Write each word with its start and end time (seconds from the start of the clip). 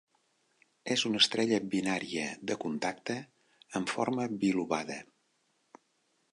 És 0.95 1.03
una 1.09 1.19
estrella 1.23 1.59
binària 1.73 2.25
de 2.53 2.57
contacte 2.65 3.19
amb 3.81 3.95
forma 3.97 4.29
bilobada. 4.45 4.99